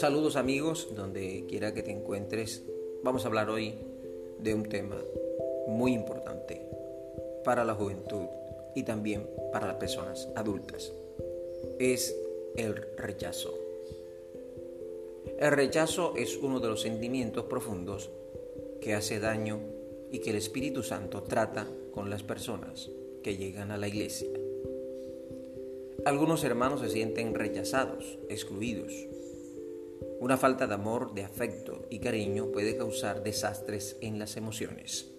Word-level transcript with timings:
Saludos 0.00 0.36
amigos, 0.36 0.88
donde 0.96 1.44
quiera 1.46 1.74
que 1.74 1.82
te 1.82 1.90
encuentres. 1.90 2.62
Vamos 3.02 3.22
a 3.22 3.28
hablar 3.28 3.50
hoy 3.50 3.74
de 4.38 4.54
un 4.54 4.66
tema 4.66 4.96
muy 5.68 5.92
importante 5.92 6.62
para 7.44 7.66
la 7.66 7.74
juventud 7.74 8.24
y 8.74 8.84
también 8.84 9.28
para 9.52 9.66
las 9.66 9.76
personas 9.76 10.30
adultas. 10.36 10.94
Es 11.78 12.16
el 12.56 12.76
rechazo. 12.96 13.52
El 15.38 15.50
rechazo 15.52 16.14
es 16.16 16.34
uno 16.38 16.60
de 16.60 16.68
los 16.68 16.80
sentimientos 16.80 17.44
profundos 17.44 18.08
que 18.80 18.94
hace 18.94 19.20
daño 19.20 19.60
y 20.10 20.20
que 20.20 20.30
el 20.30 20.36
Espíritu 20.36 20.82
Santo 20.82 21.24
trata 21.24 21.68
con 21.92 22.08
las 22.08 22.22
personas 22.22 22.88
que 23.22 23.36
llegan 23.36 23.70
a 23.70 23.76
la 23.76 23.88
iglesia. 23.88 24.30
Algunos 26.06 26.42
hermanos 26.42 26.80
se 26.80 26.88
sienten 26.88 27.34
rechazados, 27.34 28.18
excluidos, 28.30 28.94
una 30.20 30.36
falta 30.36 30.66
de 30.66 30.74
amor, 30.74 31.14
de 31.14 31.24
afecto 31.24 31.86
y 31.88 31.98
cariño 31.98 32.52
puede 32.52 32.76
causar 32.76 33.22
desastres 33.22 33.96
en 34.02 34.18
las 34.18 34.36
emociones. 34.36 35.10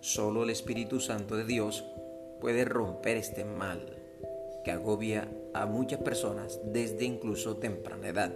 Solo 0.00 0.42
el 0.42 0.50
Espíritu 0.50 0.98
Santo 0.98 1.36
de 1.36 1.44
Dios 1.44 1.84
puede 2.40 2.64
romper 2.64 3.16
este 3.16 3.44
mal 3.44 3.96
que 4.64 4.72
agobia 4.72 5.28
a 5.54 5.64
muchas 5.64 6.00
personas 6.00 6.60
desde 6.64 7.04
incluso 7.04 7.58
temprana 7.58 8.08
edad. 8.08 8.32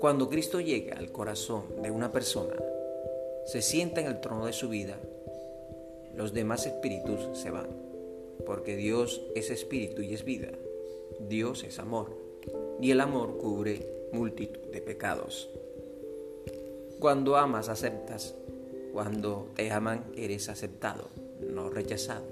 Cuando 0.00 0.28
Cristo 0.28 0.60
llega 0.60 0.96
al 0.96 1.12
corazón 1.12 1.80
de 1.80 1.92
una 1.92 2.10
persona, 2.10 2.56
se 3.46 3.62
sienta 3.62 4.00
en 4.00 4.08
el 4.08 4.20
trono 4.20 4.46
de 4.46 4.52
su 4.52 4.68
vida, 4.68 4.98
los 6.16 6.32
demás 6.32 6.66
espíritus 6.66 7.38
se 7.38 7.50
van, 7.50 7.68
porque 8.44 8.74
Dios 8.74 9.22
es 9.36 9.50
espíritu 9.50 10.02
y 10.02 10.14
es 10.14 10.24
vida. 10.24 10.50
Dios 11.20 11.62
es 11.62 11.78
amor, 11.78 12.16
y 12.80 12.90
el 12.90 13.00
amor 13.00 13.38
cubre 13.38 14.01
multitud 14.12 14.60
de 14.72 14.80
pecados. 14.80 15.50
Cuando 17.00 17.36
amas, 17.36 17.68
aceptas. 17.68 18.34
Cuando 18.92 19.50
te 19.56 19.70
aman, 19.70 20.04
eres 20.16 20.48
aceptado, 20.48 21.08
no 21.40 21.70
rechazado. 21.70 22.26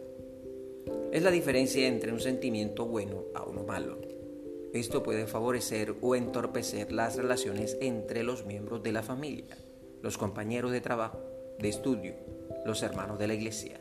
Es 1.13 1.23
la 1.23 1.31
diferencia 1.31 1.89
entre 1.89 2.13
un 2.13 2.21
sentimiento 2.21 2.87
bueno 2.87 3.25
a 3.35 3.43
uno 3.45 3.65
malo. 3.65 3.99
Esto 4.73 5.03
puede 5.03 5.27
favorecer 5.27 5.97
o 6.01 6.15
entorpecer 6.15 6.93
las 6.93 7.17
relaciones 7.17 7.77
entre 7.81 8.23
los 8.23 8.47
miembros 8.47 8.83
de 8.83 8.93
la 8.93 9.03
familia, 9.03 9.57
los 10.03 10.17
compañeros 10.17 10.71
de 10.71 10.81
trabajo, 10.81 11.19
de 11.59 11.69
estudio, 11.69 12.15
los 12.65 12.83
hermanos 12.83 13.19
de 13.19 13.27
la 13.27 13.35
iglesia. 13.35 13.81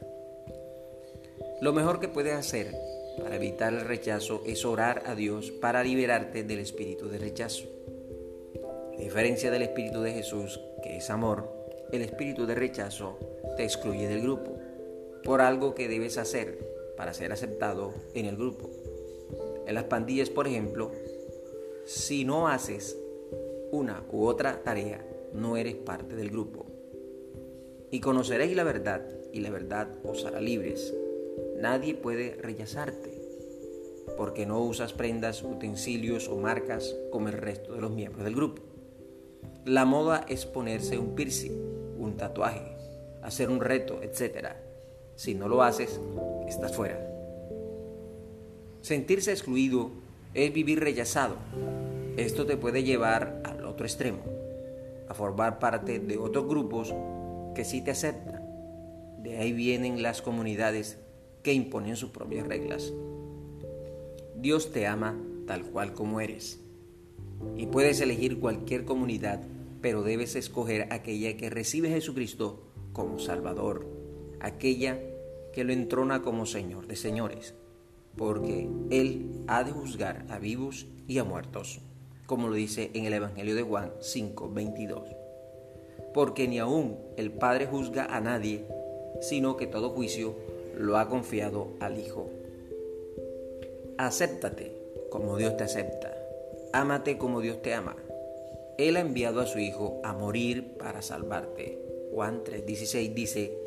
Lo 1.61 1.73
mejor 1.73 2.00
que 2.00 2.08
puedes 2.08 2.34
hacer 2.34 2.73
para 3.20 3.36
evitar 3.36 3.73
el 3.73 3.81
rechazo 3.81 4.42
es 4.45 4.66
orar 4.66 5.03
a 5.06 5.16
Dios 5.16 5.52
para 5.52 5.84
liberarte 5.84 6.44
del 6.44 6.59
espíritu 6.59 7.08
de 7.08 7.17
rechazo. 7.17 7.67
A 8.98 9.02
diferencia 9.02 9.52
del 9.52 9.62
espíritu 9.62 10.02
de 10.02 10.14
Jesús, 10.14 10.59
que 10.84 10.98
es 10.98 11.09
amor, 11.09 11.52
el 11.92 12.02
espíritu 12.02 12.45
de 12.45 12.56
rechazo 12.56 13.17
te 13.58 13.64
excluye 13.64 14.08
del 14.08 14.22
grupo 14.22 14.58
por 15.23 15.42
algo 15.42 15.75
que 15.75 15.88
debes 15.88 16.17
hacer 16.17 16.58
para 16.97 17.14
ser 17.14 17.31
aceptado 17.31 17.94
en 18.14 18.25
el 18.25 18.36
grupo. 18.36 18.70
En 19.66 19.75
las 19.75 19.86
pandillas, 19.86 20.30
por 20.30 20.47
ejemplo, 20.47 20.92
si 21.86 22.25
no 22.25 22.47
haces 22.47 22.97
una 23.72 24.03
u 24.12 24.25
otra 24.25 24.64
tarea, 24.64 25.06
no 25.34 25.58
eres 25.58 25.75
parte 25.75 26.16
del 26.16 26.30
grupo. 26.30 26.66
Y 27.92 28.00
conoceréis 28.00 28.56
la 28.56 28.64
verdad, 28.64 29.08
y 29.31 29.40
la 29.42 29.50
verdad 29.50 29.90
os 30.03 30.25
hará 30.25 30.42
libres. 30.42 30.94
Nadie 31.59 31.93
puede 31.93 32.35
rechazarte, 32.35 33.11
porque 34.15 34.45
no 34.45 34.61
usas 34.61 34.93
prendas, 34.93 35.43
utensilios 35.43 36.29
o 36.29 36.38
marcas 36.38 36.95
como 37.11 37.27
el 37.27 37.33
resto 37.33 37.73
de 37.73 37.81
los 37.81 37.91
miembros 37.91 38.23
del 38.23 38.35
grupo. 38.35 38.61
La 39.66 39.84
moda 39.84 40.25
es 40.29 40.45
ponerse 40.45 40.97
un 40.97 41.16
piercing, 41.16 41.51
un 42.00 42.16
tatuaje, 42.16 42.78
hacer 43.22 43.50
un 43.50 43.59
reto, 43.59 44.01
etc. 44.01 44.53
Si 45.17 45.35
no 45.35 45.50
lo 45.50 45.61
haces, 45.61 46.00
estás 46.47 46.73
fuera. 46.73 47.06
Sentirse 48.79 49.31
excluido 49.31 49.91
es 50.34 50.53
vivir 50.53 50.79
rechazado. 50.79 51.35
Esto 52.16 52.45
te 52.45 52.55
puede 52.55 52.84
llevar 52.84 53.41
al 53.44 53.66
otro 53.66 53.85
extremo, 53.85 54.19
a 55.09 55.13
formar 55.13 55.59
parte 55.59 56.00
de 56.00 56.17
otros 56.17 56.47
grupos 56.47 56.94
que 57.53 57.66
sí 57.66 57.81
te 57.81 57.91
aceptan. 57.91 58.41
De 59.22 59.39
ahí 59.39 59.51
vienen 59.51 60.01
las 60.01 60.22
comunidades 60.22 60.97
que 61.44 61.53
imponen 61.53 61.95
sus 61.95 62.09
propias 62.09 62.47
reglas. 62.47 62.94
Dios 64.35 64.72
te 64.72 64.88
ama 64.88 65.17
tal 65.47 65.63
cual 65.63 65.94
como 65.94 66.22
eres 66.22 66.59
y 67.55 67.67
puedes 67.67 68.01
elegir 68.01 68.39
cualquier 68.39 68.85
comunidad 68.85 69.41
pero 69.81 70.03
debes 70.03 70.35
escoger 70.35 70.91
aquella 70.91 71.38
que 71.38 71.49
recibe 71.49 71.89
a 71.89 71.95
Jesucristo 71.95 72.61
como 72.94 73.19
Salvador, 73.19 73.85
aquella 74.39 74.99
que 75.53 75.63
lo 75.63 75.73
entrona 75.73 76.22
como 76.22 76.45
Señor 76.45 76.88
de 76.88 76.95
señores, 76.95 77.53
porque 78.17 78.67
Él 78.89 79.44
ha 79.47 79.63
de 79.63 79.72
juzgar 79.72 80.25
a 80.29 80.39
vivos 80.39 80.88
y 81.07 81.17
a 81.19 81.23
muertos, 81.23 81.79
como 82.25 82.47
lo 82.49 82.55
dice 82.55 82.91
en 82.94 83.05
el 83.05 83.13
Evangelio 83.13 83.55
de 83.55 83.63
Juan 83.63 83.91
5:22. 84.01 85.16
Porque 86.13 86.47
ni 86.47 86.59
aún 86.59 86.97
el 87.17 87.31
Padre 87.31 87.67
juzga 87.67 88.05
a 88.05 88.19
nadie, 88.19 88.66
sino 89.22 89.55
que 89.57 89.67
todo 89.67 89.91
juicio 89.91 90.35
lo 90.79 90.97
ha 90.97 91.07
confiado 91.07 91.73
al 91.79 92.00
Hijo. 92.00 92.31
Acéptate 94.00 94.72
como 95.12 95.38
Dios 95.38 95.56
te 95.57 95.66
acepta, 95.66 96.17
ámate 96.73 97.19
como 97.19 97.41
Dios 97.41 97.62
te 97.62 97.75
ama 97.75 97.95
él 98.79 98.95
ha 98.95 99.01
enviado 99.01 99.41
a 99.41 99.45
su 99.45 99.59
Hijo 99.59 100.00
a 100.06 100.13
morir 100.13 100.78
para 100.78 101.01
salvarte. 101.01 101.78
Juan 102.13 102.45
3:16 102.45 103.13
dice 103.13 103.57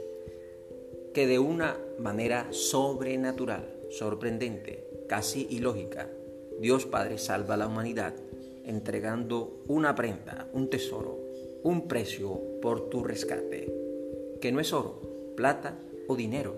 que 1.13 1.27
de 1.27 1.39
una 1.39 1.77
manera 1.99 2.47
sobrenatural, 2.51 3.69
sorprendente, 3.91 4.89
casi 5.09 5.47
ilógica, 5.51 6.09
Dios 6.61 6.87
Padre 6.87 7.19
salva 7.19 7.55
a 7.55 7.57
la 7.59 7.67
humanidad 7.67 8.15
entregando 8.65 9.63
una 9.69 9.95
prenda, 9.95 10.49
un 10.55 10.71
tesoro, 10.71 11.19
un 11.63 11.89
precio 11.89 12.41
por 12.63 12.89
tu 12.89 13.05
rescate, 13.05 13.71
que 14.41 14.51
no 14.51 14.61
es 14.61 14.73
oro, 14.73 15.03
plata 15.37 15.79
o 16.09 16.17
dinero, 16.17 16.55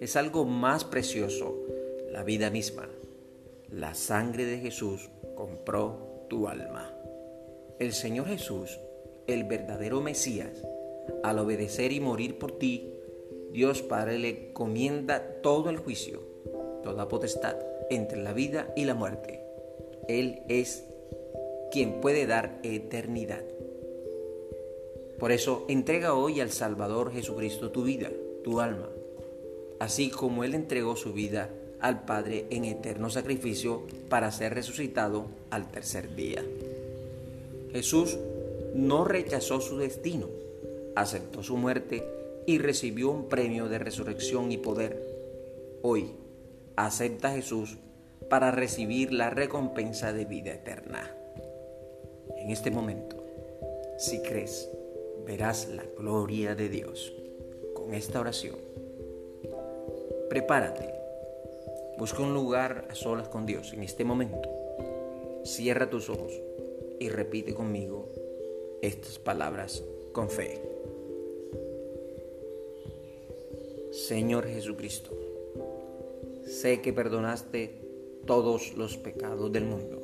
es 0.00 0.16
algo 0.16 0.44
más 0.44 0.84
precioso, 0.84 1.56
la 2.10 2.22
vida 2.22 2.50
misma. 2.50 2.88
La 3.70 3.94
sangre 3.94 4.44
de 4.44 4.58
Jesús 4.58 5.10
compró 5.34 6.26
tu 6.28 6.48
alma. 6.48 6.94
El 7.78 7.92
Señor 7.92 8.26
Jesús, 8.26 8.78
el 9.26 9.44
verdadero 9.44 10.00
Mesías, 10.00 10.62
al 11.22 11.38
obedecer 11.38 11.92
y 11.92 12.00
morir 12.00 12.38
por 12.38 12.58
ti, 12.58 12.94
Dios 13.52 13.82
Padre 13.82 14.18
le 14.18 14.52
comienda 14.52 15.40
todo 15.42 15.70
el 15.70 15.78
juicio, 15.78 16.20
toda 16.82 17.08
potestad 17.08 17.56
entre 17.90 18.22
la 18.22 18.32
vida 18.32 18.72
y 18.76 18.84
la 18.84 18.94
muerte. 18.94 19.40
Él 20.08 20.42
es 20.48 20.84
quien 21.70 22.00
puede 22.00 22.26
dar 22.26 22.58
eternidad. 22.62 23.44
Por 25.18 25.32
eso 25.32 25.64
entrega 25.68 26.14
hoy 26.14 26.40
al 26.40 26.50
Salvador 26.50 27.12
Jesucristo 27.12 27.70
tu 27.70 27.84
vida, 27.84 28.10
tu 28.42 28.60
alma, 28.60 28.88
así 29.80 30.10
como 30.10 30.44
Él 30.44 30.54
entregó 30.54 30.96
su 30.96 31.12
vida 31.12 31.50
al 31.80 32.04
Padre 32.04 32.46
en 32.50 32.64
eterno 32.64 33.10
sacrificio 33.10 33.82
para 34.08 34.30
ser 34.32 34.54
resucitado 34.54 35.26
al 35.50 35.70
tercer 35.70 36.14
día. 36.14 36.42
Jesús 37.72 38.16
no 38.74 39.04
rechazó 39.04 39.60
su 39.60 39.78
destino, 39.78 40.28
aceptó 40.96 41.42
su 41.42 41.56
muerte 41.56 42.04
y 42.46 42.58
recibió 42.58 43.10
un 43.10 43.28
premio 43.28 43.68
de 43.68 43.78
resurrección 43.78 44.50
y 44.52 44.58
poder. 44.58 45.00
Hoy, 45.82 46.12
acepta 46.76 47.28
a 47.28 47.34
Jesús 47.34 47.76
para 48.30 48.50
recibir 48.50 49.12
la 49.12 49.30
recompensa 49.30 50.12
de 50.12 50.24
vida 50.24 50.52
eterna. 50.52 51.14
En 52.36 52.50
este 52.50 52.70
momento, 52.70 53.24
si 53.98 54.20
crees, 54.22 54.68
verás 55.26 55.68
la 55.68 55.84
gloria 55.98 56.54
de 56.54 56.68
Dios 56.68 57.12
con 57.74 57.94
esta 57.94 58.20
oración. 58.20 58.63
Prepárate, 60.34 60.92
busca 61.96 62.20
un 62.20 62.34
lugar 62.34 62.88
a 62.90 62.96
solas 62.96 63.28
con 63.28 63.46
Dios 63.46 63.72
en 63.72 63.84
este 63.84 64.02
momento. 64.02 64.50
Cierra 65.44 65.88
tus 65.88 66.10
ojos 66.10 66.32
y 66.98 67.08
repite 67.08 67.54
conmigo 67.54 68.08
estas 68.82 69.20
palabras 69.20 69.84
con 70.10 70.28
fe. 70.28 70.60
Señor 73.92 74.48
Jesucristo, 74.48 75.16
sé 76.44 76.80
que 76.80 76.92
perdonaste 76.92 77.70
todos 78.26 78.76
los 78.76 78.96
pecados 78.96 79.52
del 79.52 79.66
mundo. 79.66 80.02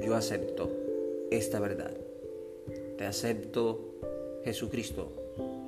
Yo 0.00 0.16
acepto 0.16 0.70
esta 1.30 1.60
verdad. 1.60 1.96
Te 2.98 3.06
acepto, 3.06 3.94
Jesucristo, 4.44 5.08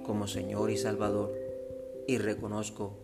como 0.05 0.27
Señor 0.27 0.71
y 0.71 0.77
Salvador 0.77 1.33
y 2.07 2.19
reconozco 2.19 3.02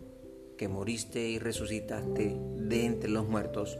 que 0.59 0.67
moriste 0.67 1.27
y 1.29 1.39
resucitaste 1.39 2.35
de 2.57 2.85
entre 2.85 3.09
los 3.09 3.25
muertos 3.25 3.79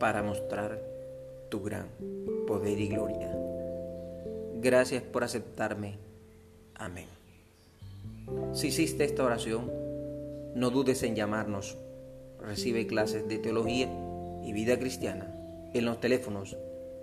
para 0.00 0.24
mostrar 0.24 0.82
tu 1.48 1.62
gran 1.62 1.86
poder 2.48 2.80
y 2.80 2.88
gloria. 2.88 3.32
Gracias 4.56 5.04
por 5.04 5.22
aceptarme. 5.22 5.98
Amén. 6.74 7.06
Si 8.52 8.66
hiciste 8.66 9.04
esta 9.04 9.22
oración, 9.22 9.70
no 10.56 10.70
dudes 10.70 11.04
en 11.04 11.14
llamarnos. 11.14 11.78
Recibe 12.40 12.88
clases 12.88 13.28
de 13.28 13.38
teología 13.38 13.88
y 14.44 14.52
vida 14.52 14.80
cristiana 14.80 15.32
en 15.74 15.84
los 15.84 16.00
teléfonos 16.00 16.56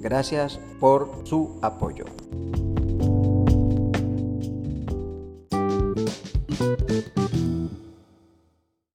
Gracias 0.00 0.58
por 0.80 1.22
su 1.24 1.58
apoyo. 1.62 2.04